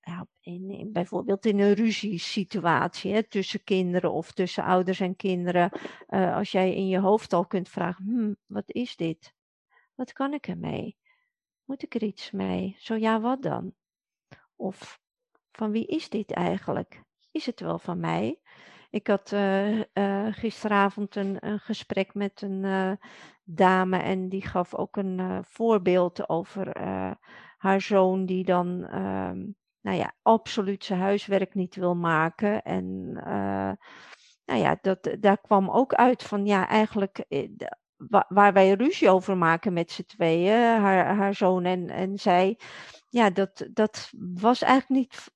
[0.00, 5.70] ja, in, bijvoorbeeld in een ruziesituatie hè, tussen kinderen of tussen ouders en kinderen.
[6.08, 9.34] Uh, als jij in je hoofd al kunt vragen, hm, wat is dit?
[9.94, 10.96] Wat kan ik ermee?
[11.64, 12.76] Moet ik er iets mee?
[12.78, 13.74] Zo ja, wat dan?
[14.56, 15.00] Of
[15.52, 17.02] van wie is dit eigenlijk?
[17.30, 18.40] Is het wel van mij?
[18.90, 22.92] Ik had uh, uh, gisteravond een, een, gesprek met een uh,
[23.44, 26.76] dame en die gaf ook een voorbeeld over
[27.56, 29.38] haar zoon die dan, ehm,
[29.80, 32.62] nou ja, absoluut zijn huiswerk niet wil maken.
[32.62, 33.12] En
[34.44, 37.24] nou ja, dat, daar kwam ook uit van ja, eigenlijk
[38.28, 42.58] waar wij ruzie over maken met z'n tweeën, haar, haar zoon en, en zij,
[43.08, 45.30] ja, dat, dat was eigenlijk niet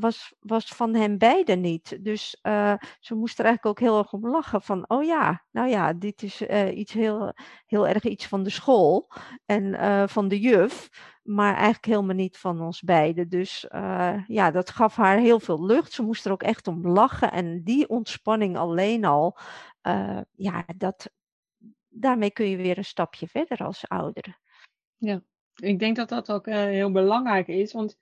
[0.00, 2.04] was, was van hen beiden niet.
[2.04, 4.62] Dus uh, ze moest er eigenlijk ook heel erg om lachen.
[4.62, 7.32] Van, oh ja, nou ja, dit is uh, iets heel,
[7.66, 9.10] heel erg iets van de school
[9.44, 10.88] en uh, van de juf.
[11.22, 13.28] Maar eigenlijk helemaal niet van ons beiden.
[13.28, 13.66] Dus
[14.26, 15.92] ja, dat gaf haar heel veel lucht.
[15.92, 17.32] Ze moest er ook echt om lachen.
[17.32, 19.38] En die ontspanning alleen al,
[20.34, 21.10] ja, dat,
[21.88, 24.38] daarmee kun je weer een stapje verder als ouder.
[24.96, 25.22] Ja,
[25.54, 27.72] ik denk dat dat ook heel belangrijk is.
[27.72, 27.96] Want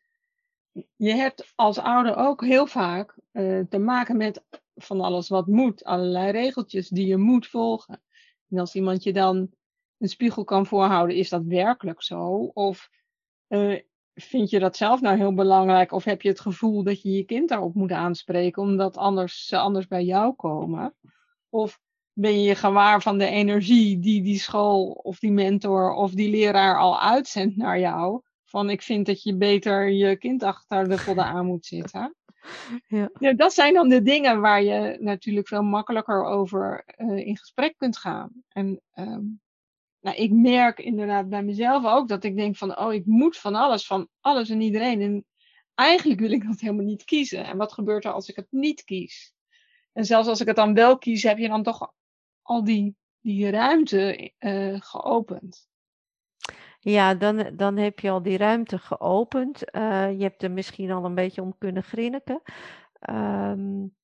[0.96, 5.84] je hebt als ouder ook heel vaak uh, te maken met van alles wat moet.
[5.84, 8.02] Allerlei regeltjes die je moet volgen.
[8.48, 9.50] En als iemand je dan
[9.98, 12.50] een spiegel kan voorhouden, is dat werkelijk zo?
[12.52, 12.90] Of
[13.48, 13.80] uh,
[14.14, 15.92] vind je dat zelf nou heel belangrijk?
[15.92, 19.58] Of heb je het gevoel dat je je kind daarop moet aanspreken, omdat anders, ze
[19.58, 20.94] anders bij jou komen?
[21.48, 21.80] Of
[22.12, 26.78] ben je gewaar van de energie die die school of die mentor of die leraar
[26.78, 28.20] al uitzendt naar jou?
[28.46, 32.14] Van ik vind dat je beter je kind achter de vodden aan moet zitten.
[32.87, 33.11] Ja.
[33.18, 33.32] ja.
[33.32, 37.96] dat zijn dan de dingen waar je natuurlijk veel makkelijker over uh, in gesprek kunt
[37.96, 38.30] gaan.
[38.48, 39.40] En um,
[40.00, 43.54] nou, ik merk inderdaad bij mezelf ook dat ik denk van, oh, ik moet van
[43.54, 45.00] alles, van alles en iedereen.
[45.00, 45.24] En
[45.74, 47.44] eigenlijk wil ik dat helemaal niet kiezen.
[47.44, 49.35] En wat gebeurt er als ik het niet kies?
[49.92, 51.92] En zelfs als ik het dan wel kies, heb je dan toch
[52.42, 55.68] al die, die ruimte uh, geopend.
[56.87, 59.75] Ja, dan, dan heb je al die ruimte geopend.
[59.77, 62.42] Uh, je hebt er misschien al een beetje om kunnen grinniken.
[63.11, 63.94] Um,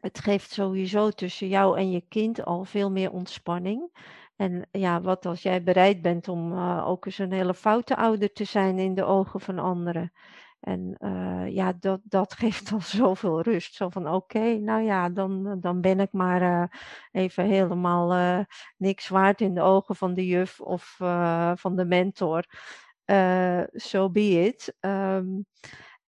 [0.00, 3.90] het geeft sowieso tussen jou en je kind al veel meer ontspanning.
[4.36, 8.32] En ja, wat als jij bereid bent om uh, ook eens een hele foute ouder
[8.32, 10.12] te zijn in de ogen van anderen.
[10.62, 13.74] En uh, ja, dat, dat geeft al zoveel rust.
[13.74, 16.64] Zo van oké, nou ja, dan, dan ben ik maar uh,
[17.12, 18.44] even helemaal
[18.76, 20.94] niks waard in de ogen van de juf of
[21.54, 22.44] van de mentor.
[23.04, 24.76] So so be it.
[24.80, 25.46] Um,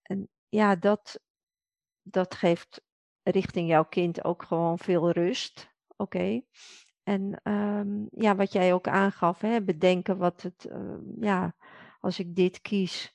[0.03, 1.21] en ja, dat,
[2.03, 2.83] dat geeft
[3.23, 5.73] richting jouw kind ook gewoon veel rust.
[5.97, 6.43] Oké.
[7.03, 10.69] En um, ja, wat jij ook aangaf, hè, bedenken wat het,
[11.21, 11.55] ja,
[12.01, 13.15] als ik dit kies,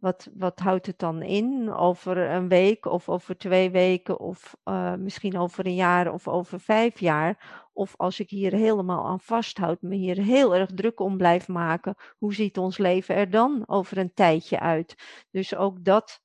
[0.00, 1.72] wat, wat houdt het dan in?
[1.72, 6.60] Over een week of over twee weken of uh, misschien over een jaar of over
[6.60, 7.68] vijf jaar?
[7.72, 11.94] Of als ik hier helemaal aan vasthoud, me hier heel erg druk om blijf maken,
[12.18, 14.94] hoe ziet ons leven er dan over een tijdje uit?
[15.30, 16.20] Dus ook dat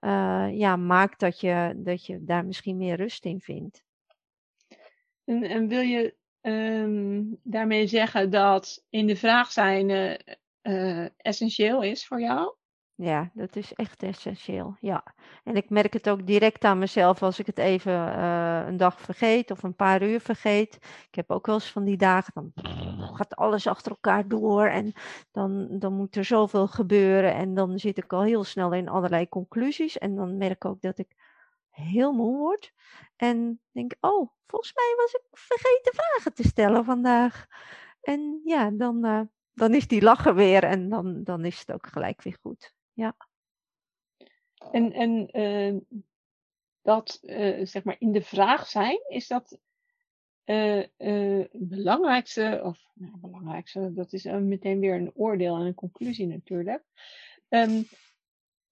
[0.00, 3.84] uh, ja, maakt dat je, dat je daar misschien meer rust in vindt.
[5.24, 9.90] En, en wil je um, daarmee zeggen dat in de vraag zijn
[10.62, 12.54] uh, essentieel is voor jou?
[12.98, 14.76] Ja, dat is echt essentieel.
[14.80, 15.04] Ja.
[15.44, 19.00] En ik merk het ook direct aan mezelf als ik het even uh, een dag
[19.00, 20.74] vergeet of een paar uur vergeet.
[21.08, 22.52] Ik heb ook wel eens van die dagen, dan
[23.14, 24.92] gaat alles achter elkaar door en
[25.30, 27.34] dan, dan moet er zoveel gebeuren.
[27.34, 29.98] En dan zit ik al heel snel in allerlei conclusies.
[29.98, 31.14] En dan merk ik ook dat ik
[31.70, 32.72] heel moe word.
[33.16, 37.46] En denk, oh, volgens mij was ik vergeten vragen te stellen vandaag.
[38.00, 39.20] En ja, dan, uh,
[39.52, 43.16] dan is die lachen weer en dan, dan is het ook gelijk weer goed ja.
[44.70, 45.80] En, en uh,
[46.82, 49.58] dat, uh, zeg maar, in de vraag zijn, is dat
[50.44, 56.26] uh, het belangrijkste, of nou, belangrijkste, dat is meteen weer een oordeel en een conclusie
[56.26, 56.84] natuurlijk.
[57.48, 57.86] Um,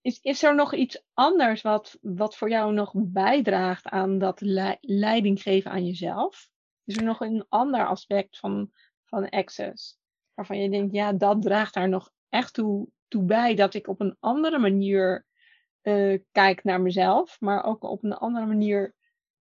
[0.00, 4.76] is, is er nog iets anders wat, wat voor jou nog bijdraagt aan dat le
[4.80, 6.48] leiding geven aan jezelf?
[6.84, 8.72] Is er nog een ander aspect van,
[9.04, 9.98] van access?
[10.34, 14.00] Waarvan je denkt, ja, dat draagt daar nog echt toe toe bij dat ik op
[14.00, 15.26] een andere manier
[15.82, 18.94] uh, kijk naar mezelf, maar ook op een andere manier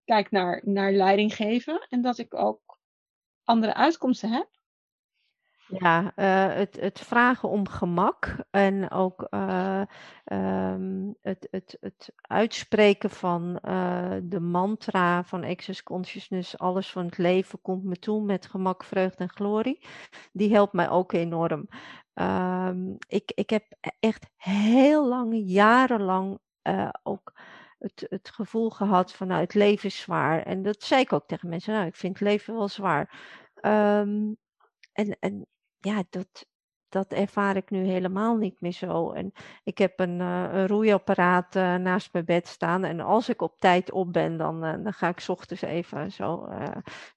[0.05, 2.79] kijk naar, naar leiding geven en dat ik ook
[3.43, 4.51] andere uitkomsten heb.
[5.67, 9.81] Ja, uh, het, het vragen om gemak en ook uh,
[10.25, 13.59] um, het, het, het uitspreken van
[14.23, 19.23] de mantra van Access Consciousness, alles van het leven komt me toe met gemak, vreugde
[19.23, 19.87] en glorie,
[20.31, 21.67] die helpt mij ook enorm.
[22.13, 23.63] Um, ik, ik heb
[23.99, 27.33] echt heel lang, jarenlang uh, ook
[27.79, 30.43] het, het gevoel gehad van nou, het leven is zwaar.
[30.43, 33.01] En dat zei ik ook tegen mensen, nou, ik vind het leven wel zwaar.
[33.61, 34.37] Um,
[34.91, 35.45] en, en
[35.79, 36.45] ja, dat,
[36.93, 39.11] dat ervaar ik nu helemaal niet meer zo.
[39.11, 39.33] En
[39.63, 42.83] ik heb een, uh, een roeiapparaat uh, naast mijn bed staan.
[42.83, 46.47] En als ik op tijd op ben, dan, dan ga ik s ochtends even zo,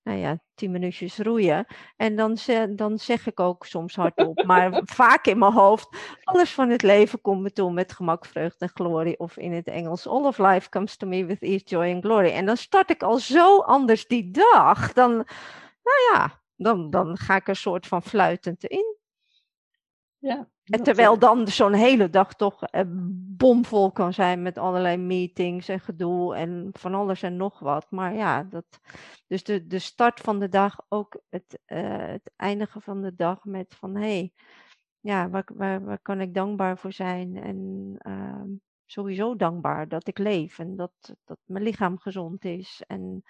[0.02, 1.66] nou ja, tien minuutjes roeien.
[1.96, 2.36] En dan,
[2.70, 7.20] dan zeg ik ook soms hardop, maar vaak in mijn hoofd, alles van het leven
[7.20, 9.18] komt me toe met gemak, vreugde en glorie.
[9.18, 12.30] Of in het Engels, all of life comes to me with ease, joy and glory.
[12.30, 14.92] En dan start ik al zo anders die dag.
[14.92, 15.10] Dan,
[15.82, 18.96] nou ja, dan, dan ga ik een soort van fluitend in.
[20.18, 22.82] Ja, en terwijl eh, dan zo'n hele dag toch eh,
[23.36, 27.90] bomvol kan zijn met allerlei meetings en gedoe en van alles en nog wat.
[27.90, 28.80] Maar ja, dat,
[29.26, 33.44] dus de, de start van de dag, ook het, uh, het eindigen van de dag
[33.44, 34.32] met van hé, hey,
[35.00, 37.36] ja, waar, waar, waar kan ik dankbaar voor zijn?
[37.36, 38.42] En uh,
[38.86, 42.82] sowieso dankbaar dat ik leef en dat, dat mijn lichaam gezond is.
[42.86, 43.22] En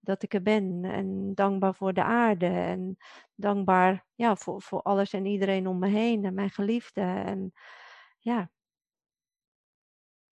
[0.00, 0.84] dat ik er ben.
[0.84, 2.46] En dankbaar voor de aarde.
[2.46, 2.96] En
[3.34, 6.24] dankbaar ja, voor, voor alles en iedereen om me heen.
[6.24, 7.24] En mijn geliefden.
[7.24, 7.52] En
[8.18, 8.50] ja.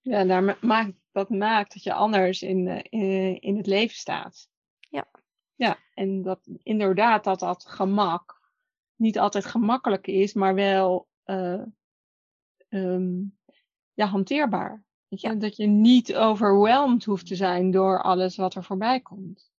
[0.01, 4.49] Ja, daar maakt, dat maakt dat je anders in, in, in het leven staat.
[4.79, 5.09] Ja.
[5.55, 8.41] Ja, en dat inderdaad dat dat gemak
[8.95, 11.63] niet altijd gemakkelijk is, maar wel uh,
[12.69, 13.39] um,
[13.95, 14.85] ja, hanteerbaar.
[15.09, 15.37] Weet je?
[15.37, 19.51] Dat je niet overweldigd hoeft te zijn door alles wat er voorbij komt.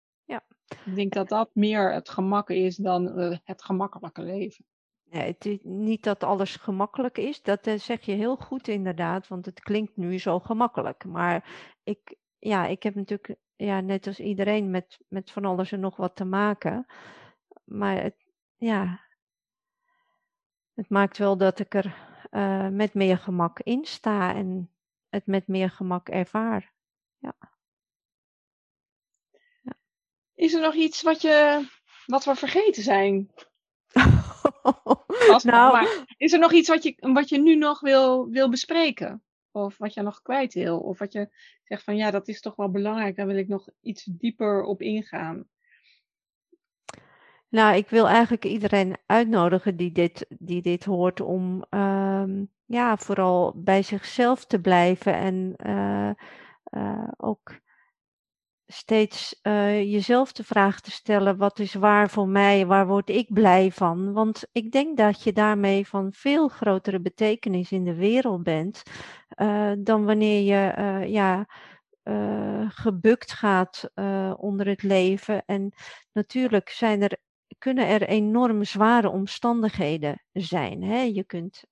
[0.86, 4.66] Ik denk dat dat meer het gemak is dan uh, het gemakkelijke leven.
[5.04, 9.28] Nee, het is niet dat alles gemakkelijk is, dat uh, zeg je heel goed inderdaad,
[9.28, 11.06] want het klinkt nu zo gemakkelijk.
[11.06, 11.50] Maar
[11.84, 15.96] ik, ja, ik heb natuurlijk, ja, net als iedereen, met, met van alles en nog
[15.96, 16.86] wat te maken.
[17.64, 18.16] Maar het,
[18.58, 19.00] ja,
[20.74, 21.96] het maakt wel dat ik er
[22.32, 24.72] uh, met meer gemak in sta en
[25.10, 26.74] het met meer gemak ervaar.
[27.18, 27.34] Ja.
[30.40, 31.68] Is er nog iets wat, je,
[32.06, 33.30] wat we vergeten zijn?
[35.44, 39.24] nou, maar, is er nog iets wat je, wat je nu nog wil, wil bespreken?
[39.52, 40.80] Of wat je nog kwijt wil?
[40.80, 41.30] Of wat je
[41.64, 44.82] zegt van ja, dat is toch wel belangrijk, daar wil ik nog iets dieper op
[44.82, 45.48] ingaan.
[47.50, 52.24] Nou, ik wil eigenlijk iedereen uitnodigen die dit, die dit hoort om uh,
[52.66, 56.12] ja, vooral bij zichzelf te blijven en uh,
[56.82, 57.60] uh, ook
[58.72, 62.66] steeds uh, jezelf de vraag te stellen: wat is waar voor mij?
[62.66, 64.14] Waar word ik blij van?
[64.14, 68.84] Want ik denk dat je daarmee van veel grotere betekenis in de wereld bent
[69.42, 71.48] uh, dan wanneer je uh, ja,
[72.70, 73.92] gebukt gaat
[74.36, 75.46] onder het leven.
[75.46, 75.74] En
[76.12, 77.18] natuurlijk zijn er
[77.58, 80.84] kunnen er enorm zware omstandigheden zijn.
[80.84, 81.02] Hè?
[81.02, 81.64] Je kunt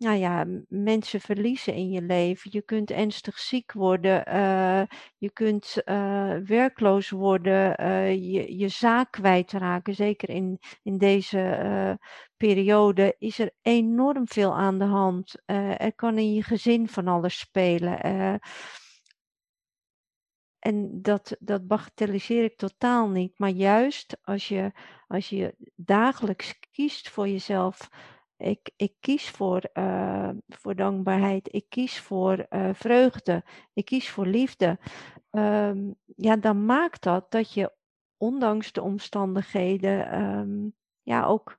[0.00, 2.50] nou ja, mensen verliezen in je leven.
[2.52, 4.28] Je kunt ernstig ziek worden.
[4.28, 4.82] Uh,
[5.18, 7.80] je kunt uh, werkloos worden.
[7.80, 9.94] Uh, je, je zaak kwijtraken.
[9.94, 11.98] Zeker in, in deze
[12.36, 15.34] periode is er enorm veel aan de hand.
[15.44, 18.00] er kan in je gezin van alles spelen.
[20.58, 23.38] en dat, dat bagatelliseer ik totaal niet.
[23.38, 24.72] Maar juist als je,
[25.06, 27.88] als je dagelijks kiest voor jezelf
[28.40, 31.54] ik, ik kies voor, uh, voor dankbaarheid.
[31.54, 33.44] Ik kies voor uh, vreugde.
[33.72, 34.78] Ik kies voor liefde.
[35.30, 37.72] Um, ja, dan maakt dat dat je
[38.16, 41.58] ondanks de omstandigheden um, ja, ook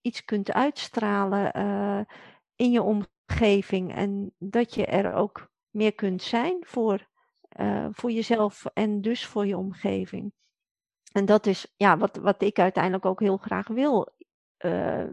[0.00, 2.00] iets kunt uitstralen uh,
[2.56, 3.94] in je omgeving.
[3.94, 7.08] En dat je er ook meer kunt zijn voor,
[7.90, 10.32] voor jezelf en dus voor je omgeving.
[11.12, 14.08] En dat is ja, wat, wat ik uiteindelijk ook heel graag wil
[14.64, 15.04] uh,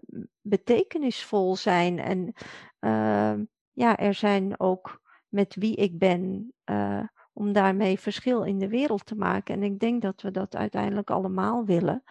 [0.41, 1.99] betekenisvol zijn.
[1.99, 2.33] En
[2.79, 8.67] uh, ja, er zijn ook met wie ik ben, uh, om daarmee verschil in de
[8.67, 9.55] wereld te maken.
[9.55, 12.03] En ik denk dat we dat uiteindelijk allemaal willen.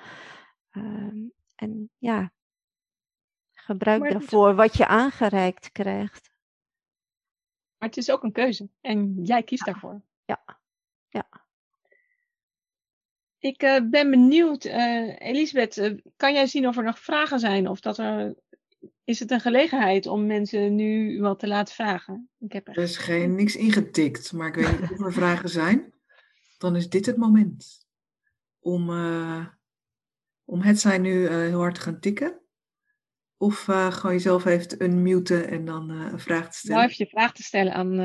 [0.71, 1.19] Ehm,
[1.55, 2.33] en ja,
[3.53, 6.35] gebruik daarvoor wat je aangereikt krijgt.
[7.79, 10.03] Maar het is ook een keuze en jij kiest daarvoor.
[10.25, 10.45] Ja.
[13.39, 17.69] Ik uh, ben benieuwd, uh, Elisabeth, uh, kan jij zien of er nog vragen zijn?
[17.69, 18.35] Of dat er,
[19.05, 22.31] is het een gelegenheid om mensen nu wat te laten vragen?
[22.39, 25.93] Ik heb er is geen, niks ingetikt, maar ik weet niet of er vragen zijn.
[26.59, 27.87] Dan is dit het moment
[28.59, 28.91] om,
[30.45, 32.41] om het zijn nu heel hard te gaan tikken.
[33.37, 36.77] Of gewoon jezelf even te unmuten en dan een vraag te stellen.
[36.77, 38.01] Nou, even je vraag te stellen aan...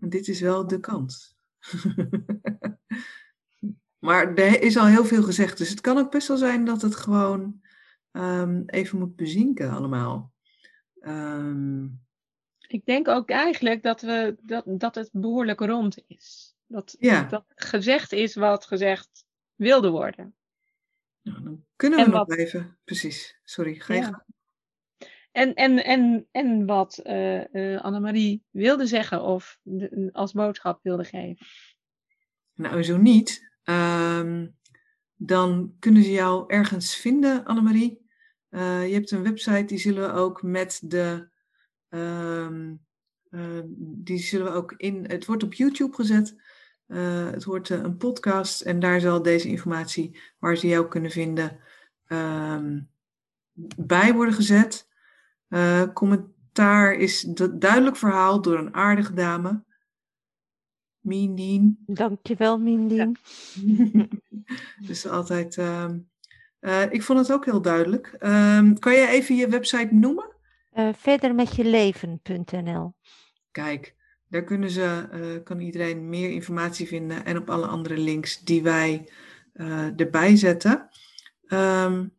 [0.00, 1.36] En dit is wel de kans.
[4.04, 6.82] Maar er is al heel veel gezegd, dus het kan ook best wel zijn dat
[6.82, 7.60] het gewoon
[8.12, 10.32] um, even moet bezinken allemaal.
[11.00, 12.02] Um,
[12.68, 16.54] ik denk ook eigenlijk dat, we, dat, dat het behoorlijk rond is.
[16.66, 17.22] Dat, ja.
[17.22, 19.24] dat gezegd is wat gezegd
[19.54, 20.34] wilde worden.
[21.22, 22.36] Nou, dan kunnen we en nog wat...
[22.36, 22.78] even.
[22.84, 24.26] Precies, sorry, ga je ja.
[25.32, 31.04] En, en, en, en wat uh, uh, Annemarie wilde zeggen of de, als boodschap wilde
[31.04, 31.46] geven.
[32.54, 33.52] Nou, zo niet.
[33.64, 34.54] Um,
[35.16, 38.02] dan kunnen ze jou ergens vinden, Annemarie.
[38.50, 41.28] Uh, je hebt een website, die zullen we ook met de.
[41.88, 42.82] Um,
[43.76, 45.04] die zullen we ook in.
[45.06, 46.34] Het wordt op YouTube gezet.
[46.86, 51.58] Uh, het wordt een podcast en daar zal deze informatie, waar ze jou kunnen vinden,
[52.08, 52.88] um,
[53.76, 54.88] bij worden gezet.
[55.92, 57.20] Commentaar is
[57.52, 59.64] duidelijk verhaal door een aardige dame.
[61.04, 61.78] Mindien.
[61.86, 63.16] Dankjewel, Mindien.
[63.54, 64.06] Ja.
[64.88, 65.56] dus altijd.
[65.56, 65.90] Uh,
[66.60, 68.16] uh, ik vond het ook heel duidelijk.
[68.20, 70.34] Uh, kan je even je website noemen?
[70.74, 72.94] Uh, verdermetjeleven.nl.
[73.50, 73.94] Kijk,
[74.28, 78.62] daar kunnen ze, uh, kan iedereen meer informatie vinden en op alle andere links die
[78.62, 79.08] wij
[79.96, 80.88] erbij zetten.
[81.48, 82.12] Um,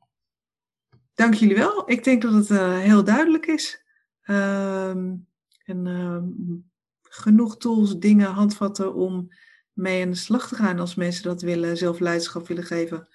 [1.13, 1.89] dank jullie wel.
[1.91, 2.49] Ik denk dat het
[2.81, 3.85] heel duidelijk is.
[4.25, 5.27] Um,
[5.65, 6.69] en um,
[7.15, 9.33] genoeg tools, dingen, handvatten om
[9.73, 13.07] mee aan de slag te gaan als mensen dat willen, zelf leiderschap willen geven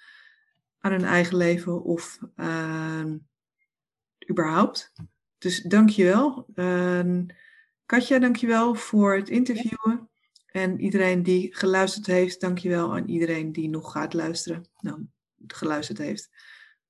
[0.79, 2.19] aan hun eigen leven of
[4.29, 4.91] überhaupt.
[5.37, 6.45] Dus dank je wel.
[7.85, 10.09] Katja, dankjewel voor het interviewen.
[10.45, 14.69] En iedereen die geluisterd heeft, dankjewel aan iedereen die nog gaat luisteren.
[14.79, 15.05] Nou,
[15.47, 16.29] geluisterd heeft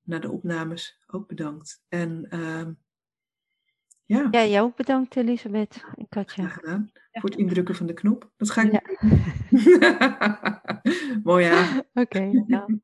[0.02, 1.04] naar de opnames.
[1.08, 1.82] Ook bedankt.
[1.88, 2.68] En uh,
[4.12, 4.28] ja.
[4.32, 6.48] Ja, jou ook bedankt, Elisabeth en Katja.
[6.48, 6.92] Gedaan.
[7.12, 8.32] Voor het indrukken van de knop.
[8.38, 8.82] Dat ga ik ja.
[11.24, 11.78] Mooi ja.
[11.94, 12.82] Oké, okay.